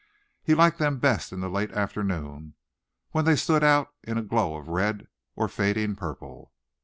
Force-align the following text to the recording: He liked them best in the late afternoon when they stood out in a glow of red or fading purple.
He 0.41 0.55
liked 0.55 0.79
them 0.79 0.97
best 0.97 1.31
in 1.31 1.41
the 1.41 1.47
late 1.47 1.71
afternoon 1.73 2.55
when 3.11 3.23
they 3.23 3.35
stood 3.35 3.63
out 3.63 3.93
in 4.01 4.17
a 4.17 4.23
glow 4.23 4.55
of 4.55 4.67
red 4.67 5.05
or 5.35 5.47
fading 5.47 5.95
purple. 5.95 6.53